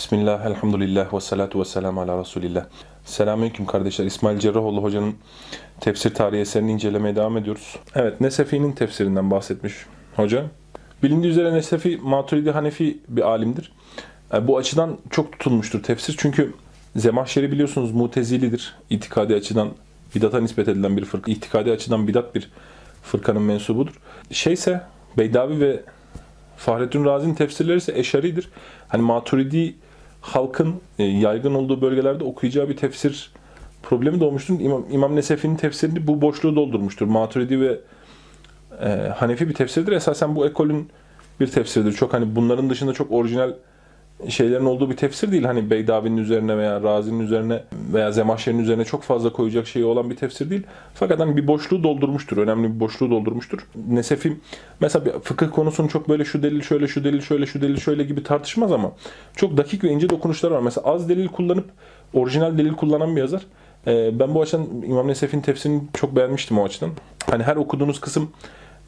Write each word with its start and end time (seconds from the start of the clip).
Bismillah, 0.00 0.46
elhamdülillah 0.46 1.14
ve 1.14 1.20
salatu 1.20 1.60
ve 1.60 1.64
selamu 1.64 2.00
ala 2.00 2.20
Resulillah. 2.20 2.64
Selamünaleyküm 3.04 3.66
kardeşler. 3.66 4.04
İsmail 4.04 4.38
Cerrahoğlu 4.38 4.82
hocanın 4.82 5.14
tefsir 5.80 6.14
tarihi 6.14 6.40
eserini 6.40 6.72
incelemeye 6.72 7.16
devam 7.16 7.36
ediyoruz. 7.36 7.76
Evet, 7.94 8.20
Nesefi'nin 8.20 8.72
tefsirinden 8.72 9.30
bahsetmiş 9.30 9.74
hoca. 10.16 10.44
Bilindiği 11.02 11.28
üzere 11.28 11.52
Nesefi, 11.52 11.98
Maturidi 12.02 12.50
Hanefi 12.50 12.98
bir 13.08 13.22
alimdir. 13.22 13.72
E, 14.34 14.48
Bu 14.48 14.58
açıdan 14.58 14.98
çok 15.10 15.32
tutulmuştur 15.32 15.82
tefsir. 15.82 16.14
Çünkü 16.18 16.52
Zemahşeri 16.96 17.52
biliyorsunuz 17.52 17.92
mutezilidir. 17.92 18.74
İtikadi 18.90 19.34
açıdan 19.34 19.68
bidata 20.14 20.40
nispet 20.40 20.68
edilen 20.68 20.96
bir 20.96 21.04
fırka. 21.04 21.30
İtikadi 21.30 21.70
açıdan 21.70 22.08
bidat 22.08 22.34
bir 22.34 22.50
fırkanın 23.02 23.42
mensubudur. 23.42 24.00
Şeyse 24.30 24.82
Beydavi 25.18 25.60
ve 25.60 25.82
Fahrettin 26.56 27.04
Razi'nin 27.04 27.34
tefsirleri 27.34 27.76
ise 27.76 27.98
eşaridir. 27.98 28.48
Hani 28.88 29.02
Maturidi 29.02 29.74
halkın 30.20 30.74
e, 30.98 31.04
yaygın 31.04 31.54
olduğu 31.54 31.80
bölgelerde 31.80 32.24
okuyacağı 32.24 32.68
bir 32.68 32.76
tefsir 32.76 33.32
problemi 33.82 34.20
doğmuştur. 34.20 34.60
İmam, 34.60 34.84
İmam 34.90 35.16
Nesefi'nin 35.16 35.56
tefsirini 35.56 36.06
bu 36.06 36.20
boşluğu 36.20 36.56
doldurmuştur. 36.56 37.06
Maturidi 37.06 37.60
ve 37.60 37.80
e, 38.80 38.88
Hanefi 39.16 39.48
bir 39.48 39.54
tefsirdir. 39.54 39.92
Esasen 39.92 40.36
bu 40.36 40.46
ekolün 40.46 40.90
bir 41.40 41.46
tefsiridir. 41.46 41.92
Çok 41.92 42.12
hani 42.12 42.36
bunların 42.36 42.70
dışında 42.70 42.92
çok 42.92 43.12
orijinal 43.12 43.52
şeylerin 44.28 44.64
olduğu 44.64 44.90
bir 44.90 44.96
tefsir 44.96 45.32
değil. 45.32 45.44
Hani 45.44 45.70
Beydavi'nin 45.70 46.16
üzerine 46.16 46.58
veya 46.58 46.82
Razi'nin 46.82 47.20
üzerine 47.20 47.62
veya 47.92 48.12
Zemahşer'in 48.12 48.58
üzerine 48.58 48.84
çok 48.84 49.02
fazla 49.02 49.32
koyacak 49.32 49.66
şeyi 49.66 49.84
olan 49.84 50.10
bir 50.10 50.16
tefsir 50.16 50.50
değil. 50.50 50.62
Fakat 50.94 51.20
hani 51.20 51.36
bir 51.36 51.46
boşluğu 51.46 51.82
doldurmuştur. 51.82 52.36
Önemli 52.36 52.74
bir 52.74 52.80
boşluğu 52.80 53.10
doldurmuştur. 53.10 53.58
Nesefi 53.88 54.36
mesela 54.80 55.04
bir 55.04 55.10
fıkıh 55.10 55.50
konusunu 55.50 55.88
çok 55.88 56.08
böyle 56.08 56.24
şu 56.24 56.42
delil 56.42 56.62
şöyle, 56.62 56.88
şu 56.88 57.04
delil 57.04 57.20
şöyle, 57.20 57.46
şu 57.46 57.62
delil 57.62 57.76
şöyle 57.76 58.04
gibi 58.04 58.22
tartışmaz 58.22 58.72
ama 58.72 58.92
çok 59.36 59.56
dakik 59.56 59.84
ve 59.84 59.88
ince 59.88 60.10
dokunuşlar 60.10 60.50
var. 60.50 60.60
Mesela 60.60 60.86
az 60.86 61.08
delil 61.08 61.28
kullanıp 61.28 61.64
orijinal 62.14 62.58
delil 62.58 62.72
kullanan 62.72 63.16
bir 63.16 63.20
yazar. 63.20 63.42
Ee, 63.86 64.18
ben 64.18 64.34
bu 64.34 64.42
açıdan 64.42 64.66
İmam 64.86 65.08
Nesefi'nin 65.08 65.42
tefsirini 65.42 65.82
çok 65.94 66.16
beğenmiştim 66.16 66.58
o 66.58 66.64
açıdan. 66.64 66.90
Hani 67.30 67.42
her 67.42 67.56
okuduğunuz 67.56 68.00
kısım 68.00 68.30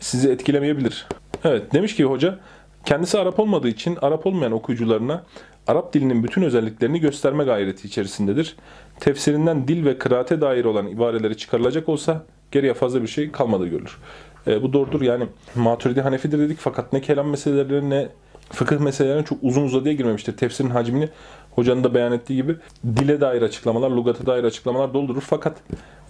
sizi 0.00 0.30
etkilemeyebilir. 0.30 1.06
Evet 1.44 1.72
demiş 1.72 1.96
ki 1.96 2.04
hoca 2.04 2.38
Kendisi 2.84 3.18
Arap 3.18 3.40
olmadığı 3.40 3.68
için 3.68 3.98
Arap 4.02 4.26
olmayan 4.26 4.52
okuyucularına 4.52 5.24
Arap 5.66 5.92
dilinin 5.92 6.24
bütün 6.24 6.42
özelliklerini 6.42 7.00
gösterme 7.00 7.44
gayreti 7.44 7.88
içerisindedir. 7.88 8.56
Tefsirinden 9.00 9.68
dil 9.68 9.84
ve 9.84 9.98
kıraate 9.98 10.40
dair 10.40 10.64
olan 10.64 10.86
ibareleri 10.86 11.36
çıkarılacak 11.36 11.88
olsa 11.88 12.24
geriye 12.50 12.74
fazla 12.74 13.02
bir 13.02 13.06
şey 13.06 13.32
kalmadı 13.32 13.66
görülür. 13.66 13.98
E, 14.46 14.62
bu 14.62 14.72
doğrudur 14.72 15.02
yani 15.02 15.26
Maturidi 15.54 16.00
Hanefidir 16.00 16.38
dedik 16.38 16.58
fakat 16.58 16.92
ne 16.92 17.00
kelam 17.00 17.28
meselelerine 17.28 17.90
ne 17.90 18.08
fıkıh 18.50 18.78
meselelerine 18.78 19.24
çok 19.24 19.38
uzun 19.42 19.62
uzadıya 19.62 19.94
girmemiştir. 19.94 20.36
Tefsirin 20.36 20.70
hacmini 20.70 21.08
hocanın 21.50 21.84
da 21.84 21.94
beyan 21.94 22.12
ettiği 22.12 22.36
gibi 22.36 22.56
dile 22.84 23.20
dair 23.20 23.42
açıklamalar, 23.42 23.90
lugata 23.90 24.26
dair 24.26 24.44
açıklamalar 24.44 24.94
doldurur. 24.94 25.22
Fakat 25.26 25.56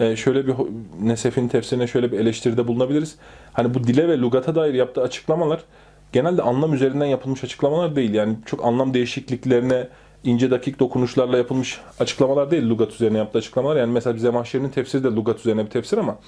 e, 0.01 0.17
şöyle 0.17 0.47
bir 0.47 0.55
Nesef'in 1.01 1.49
tefsirine 1.49 1.87
şöyle 1.87 2.13
bir 2.13 2.19
eleştiride 2.19 2.69
bulunabiliriz. 2.69 3.17
Hani 3.53 3.75
bu 3.75 3.85
dile 3.85 4.09
ve 4.09 4.19
lugata 4.19 4.55
dair 4.55 4.75
yaptığı 4.75 5.03
açıklamalar 5.03 5.65
genelde 6.13 6.43
anlam 6.43 6.75
üzerinden 6.75 7.07
yapılmış 7.07 7.45
açıklamalar 7.45 7.97
değil. 7.97 8.15
Yani 8.15 8.37
çok 8.47 8.65
anlam 8.65 8.95
değişikliklerine 8.95 9.89
ince 10.25 10.51
dakik 10.51 10.79
dokunuşlarla 10.79 11.37
yapılmış 11.37 11.81
açıklamalar 12.01 12.51
değil 12.51 12.69
lugat 12.69 12.93
üzerine 12.93 13.19
yaptığı 13.19 13.39
açıklamalar. 13.39 13.77
Yani 13.77 13.93
mesela 13.93 14.17
bize 14.17 14.31
mahşerinin 14.31 14.69
tefsiri 14.69 15.05
de 15.05 15.09
lugat 15.09 15.41
üzerine 15.41 15.65
bir 15.65 15.71
tefsir 15.71 15.99
ama 15.99 16.19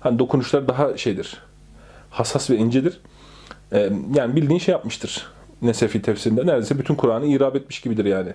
hani 0.00 0.18
dokunuşlar 0.18 0.68
daha 0.68 0.96
şeydir. 0.96 1.38
Hassas 2.10 2.50
ve 2.50 2.56
incedir. 2.56 3.00
Ee, 3.72 3.90
yani 4.14 4.36
bildiğin 4.36 4.60
şey 4.60 4.72
yapmıştır. 4.72 5.26
Nesefi 5.62 6.02
tefsirinde 6.02 6.46
neredeyse 6.46 6.78
bütün 6.78 6.94
Kur'an'ı 6.94 7.26
irab 7.26 7.54
etmiş 7.54 7.80
gibidir 7.80 8.04
yani. 8.04 8.32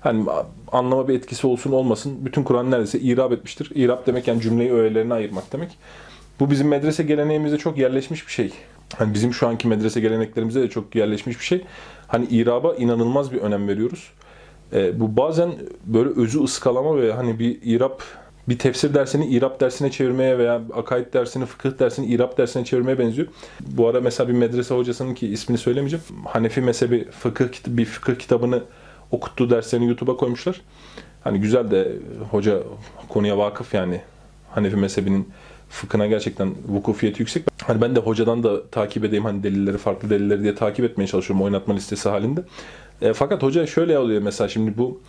Hani 0.00 0.24
anlama 0.72 1.08
bir 1.08 1.14
etkisi 1.14 1.46
olsun 1.46 1.72
olmasın 1.72 2.18
bütün 2.24 2.42
Kur'an 2.42 2.70
neredeyse 2.70 2.98
irab 3.00 3.32
etmiştir. 3.32 3.72
İrab 3.74 4.06
demek 4.06 4.28
yani 4.28 4.40
cümleyi 4.40 4.72
öğelerine 4.72 5.14
ayırmak 5.14 5.52
demek. 5.52 5.78
Bu 6.40 6.50
bizim 6.50 6.68
medrese 6.68 7.02
geleneğimizde 7.02 7.58
çok 7.58 7.78
yerleşmiş 7.78 8.26
bir 8.26 8.32
şey. 8.32 8.52
Hani 8.96 9.14
bizim 9.14 9.34
şu 9.34 9.48
anki 9.48 9.68
medrese 9.68 10.00
geleneklerimize 10.00 10.62
de 10.62 10.70
çok 10.70 10.94
yerleşmiş 10.94 11.40
bir 11.40 11.44
şey. 11.44 11.64
Hani 12.06 12.26
iraba 12.26 12.74
inanılmaz 12.74 13.32
bir 13.32 13.38
önem 13.38 13.68
veriyoruz. 13.68 14.10
E, 14.72 15.00
bu 15.00 15.16
bazen 15.16 15.52
böyle 15.84 16.10
özü 16.20 16.42
ıskalama 16.42 16.96
ve 16.96 17.12
hani 17.12 17.38
bir 17.38 17.58
irap 17.62 18.02
bir 18.48 18.58
tefsir 18.58 18.94
dersini 18.94 19.26
irap 19.26 19.60
dersine 19.60 19.90
çevirmeye 19.90 20.38
veya 20.38 20.62
akaid 20.74 21.14
dersini, 21.14 21.46
fıkıh 21.46 21.78
dersini 21.78 22.06
irap 22.06 22.38
dersine 22.38 22.64
çevirmeye 22.64 22.98
benziyor. 22.98 23.28
Bu 23.60 23.88
ara 23.88 24.00
mesela 24.00 24.28
bir 24.28 24.34
medrese 24.34 24.74
hocasının 24.74 25.14
ki 25.14 25.28
ismini 25.28 25.58
söylemeyeceğim. 25.58 26.04
Hanefi 26.24 26.60
mezhebi 26.60 27.10
fıkıh 27.10 27.48
bir 27.66 27.84
fıkıh 27.84 28.14
kitabını 28.14 28.62
okuttuğu 29.10 29.50
derslerini 29.50 29.86
YouTube'a 29.86 30.16
koymuşlar. 30.16 30.60
Hani 31.24 31.40
güzel 31.40 31.70
de 31.70 31.92
hoca 32.30 32.62
konuya 33.08 33.38
vakıf 33.38 33.74
yani 33.74 34.00
Hanefi 34.50 34.76
mezhebinin 34.76 35.28
fıkhına 35.70 36.06
gerçekten 36.06 36.54
vukufiyeti 36.68 37.22
yüksek. 37.22 37.44
Hani 37.62 37.80
ben 37.80 37.96
de 37.96 38.00
hocadan 38.00 38.42
da 38.42 38.66
takip 38.66 39.04
edeyim 39.04 39.24
hani 39.24 39.42
delilleri, 39.42 39.78
farklı 39.78 40.10
delilleri 40.10 40.42
diye 40.42 40.54
takip 40.54 40.84
etmeye 40.84 41.06
çalışıyorum 41.06 41.44
oynatma 41.44 41.74
listesi 41.74 42.08
halinde. 42.08 42.42
E, 43.02 43.12
fakat 43.12 43.42
hoca 43.42 43.66
şöyle 43.66 43.98
oluyor 43.98 44.22
mesela 44.22 44.48
şimdi 44.48 44.78
bu 44.78 45.00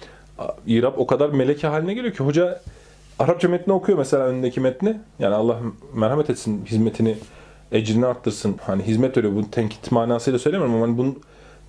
İrab 0.67 0.93
o 0.97 1.07
kadar 1.07 1.29
meleke 1.29 1.67
haline 1.67 1.93
geliyor 1.93 2.13
ki 2.13 2.23
hoca 2.23 2.61
Arapça 3.19 3.47
metni 3.47 3.73
okuyor 3.73 3.97
mesela 3.97 4.23
önündeki 4.23 4.59
metni. 4.61 4.99
Yani 5.19 5.35
Allah 5.35 5.59
merhamet 5.93 6.29
etsin, 6.29 6.65
hizmetini, 6.65 7.17
ecrini 7.71 8.05
arttırsın. 8.05 8.55
Hani 8.61 8.83
hizmet 8.83 9.17
veriyor. 9.17 9.35
Bu 9.35 9.51
tenkit 9.51 9.91
manasıyla 9.91 10.39
söylemiyorum 10.39 10.75
ama 10.75 10.87
hani 10.87 10.97
bunun 10.97 11.19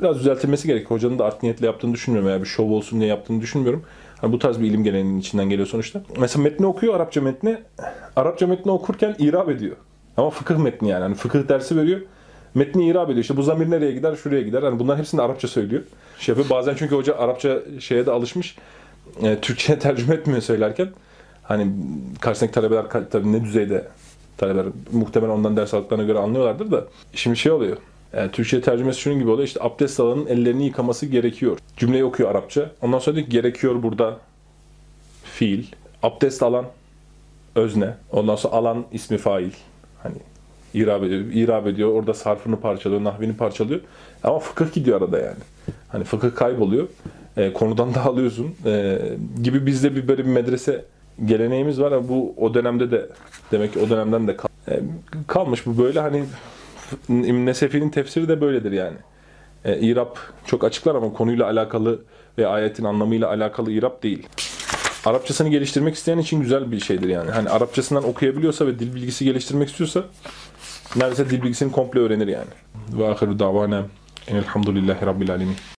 biraz 0.01 0.19
düzeltilmesi 0.19 0.67
gerekiyor. 0.67 0.91
Hocanın 0.91 1.19
da 1.19 1.25
art 1.25 1.43
niyetle 1.43 1.67
yaptığını 1.67 1.95
düşünmüyorum 1.95 2.29
veya 2.29 2.41
bir 2.41 2.47
şov 2.47 2.71
olsun 2.71 3.01
diye 3.01 3.11
yaptığını 3.11 3.41
düşünmüyorum. 3.41 3.83
Hani 4.23 4.33
bu 4.33 4.39
tarz 4.39 4.61
bir 4.61 4.67
ilim 4.67 4.85
geleneğinin 4.85 5.21
içinden 5.21 5.51
geliyor 5.51 5.69
sonuçta. 5.69 6.03
Mesela 6.19 6.43
metni 6.43 6.67
okuyor 6.67 6.95
Arapça 6.95 7.21
metni. 7.21 7.59
Arapça 8.17 8.47
metni 8.47 8.73
okurken 8.73 9.17
irab 9.19 9.49
ediyor. 9.49 9.77
Ama 10.17 10.31
fıkıh 10.31 10.57
metni 10.57 10.89
yani. 10.89 11.03
Hani 11.03 11.15
fıkıh 11.15 11.49
dersi 11.49 11.77
veriyor. 11.77 12.01
Metni 12.55 12.87
irab 12.87 13.09
ediyor. 13.09 13.19
İşte 13.19 13.37
bu 13.37 13.43
zamir 13.43 13.71
nereye 13.71 13.93
gider? 13.93 14.17
Şuraya 14.17 14.43
gider. 14.43 14.63
Hani 14.63 14.79
bunların 14.79 14.99
hepsini 14.99 15.23
Arapça 15.23 15.49
söylüyor. 15.49 15.83
Şey. 16.19 16.35
Bazen 16.51 16.75
çünkü 16.79 16.95
hoca 16.97 17.19
Arapça 17.19 17.59
şeye 17.81 18.07
de 18.07 18.11
alışmış. 18.11 18.57
E, 19.23 19.39
Türkçe'ye 19.39 19.79
tercüme 19.79 20.15
etmiyor 20.15 20.41
söylerken. 20.41 20.89
Hani 21.43 21.73
karşısındaki 22.21 22.55
talebeler 22.55 22.85
tabii 23.11 23.33
ne 23.33 23.45
düzeyde 23.45 23.89
talebeler 24.39 24.67
muhtemelen 24.93 25.33
ondan 25.33 25.57
ders 25.57 25.75
aldıklarına 25.75 26.05
göre 26.05 26.19
anlıyorlardır 26.19 26.71
da. 26.71 26.85
Şimdi 27.15 27.37
şey 27.37 27.53
oluyor. 27.53 27.77
Yani 28.17 28.31
Türkçe 28.31 28.61
tercümesi 28.61 29.01
şunun 29.01 29.19
gibi 29.19 29.31
oluyor. 29.31 29.49
İşte 29.49 29.61
abdest 29.63 30.01
alanın 30.01 30.27
ellerini 30.27 30.65
yıkaması 30.65 31.07
gerekiyor. 31.07 31.59
Cümleyi 31.77 32.05
okuyor 32.05 32.31
Arapça. 32.31 32.71
Ondan 32.83 32.99
sonra 32.99 33.17
diyor 33.17 33.27
ki 33.27 33.33
gerekiyor 33.33 33.83
burada 33.83 34.19
fiil. 35.25 35.67
Abdest 36.03 36.43
alan 36.43 36.67
özne. 37.55 37.95
Ondan 38.13 38.37
sonra 38.37 38.55
alan 38.55 38.85
ismi 38.93 39.19
fail. 39.19 39.51
Hani 40.03 40.17
irab 40.75 41.03
ediyor. 41.03 41.21
İrab 41.21 41.67
ediyor. 41.67 41.93
Orada 41.93 42.15
sarfını 42.15 42.61
parçalıyor, 42.61 43.05
nahvini 43.05 43.37
parçalıyor. 43.37 43.81
Ama 44.25 44.39
fıkıh 44.39 44.73
gidiyor 44.73 45.03
arada 45.03 45.19
yani. 45.19 45.41
Hani 45.89 46.05
fıkıh 46.05 46.35
kayboluyor. 46.35 46.89
E, 47.37 47.53
konudan 47.53 47.95
dağılıyorsun. 47.95 48.55
E, 48.67 48.99
gibi 49.43 49.67
bizde 49.67 49.97
bir 49.97 50.09
böyle 50.09 50.25
bir 50.25 50.31
medrese 50.31 50.85
geleneğimiz 51.25 51.81
var 51.81 52.09
bu 52.09 52.35
o 52.37 52.55
dönemde 52.55 52.91
de 52.91 53.09
demek 53.53 53.73
ki 53.73 53.79
o 53.79 53.91
dönemden 53.91 54.29
de 54.29 54.37
kal 54.37 54.49
e, 54.69 54.81
kalmış 55.27 55.67
bu 55.67 55.79
böyle 55.79 56.01
hani 56.01 56.25
Nesefi'nin 57.09 57.91
tefsiri 57.91 58.29
de 58.29 58.41
böyledir 58.41 58.73
yani. 58.73 58.97
E, 59.65 59.79
İrab 59.79 60.17
çok 60.47 60.65
açıklar 60.65 60.95
ama 60.95 61.13
konuyla 61.13 61.47
alakalı 61.47 62.03
ve 62.39 62.47
ayetin 62.47 62.85
anlamıyla 62.85 63.29
alakalı 63.29 63.73
İrab 63.73 64.03
değil. 64.03 64.29
Arapçasını 65.05 65.49
geliştirmek 65.49 65.95
isteyen 65.95 66.19
için 66.19 66.41
güzel 66.41 66.73
bir 66.73 66.81
şeydir 66.81 67.09
yani. 67.09 67.31
Hani 67.31 67.49
Arapçasından 67.49 68.05
okuyabiliyorsa 68.05 68.67
ve 68.67 68.79
dil 68.79 68.95
bilgisi 68.95 69.25
geliştirmek 69.25 69.69
istiyorsa 69.69 70.03
neredeyse 70.97 71.31
dil 71.31 71.43
bilgisini 71.43 71.73
komple 71.73 72.01
öğrenir 72.01 72.29
yani. 72.29 72.51
Ve 72.99 73.09
ahiru 73.09 73.39
davana 73.39 73.83
enelhamdülillahi 74.29 75.07
rabbil 75.07 75.31
alemin. 75.31 75.57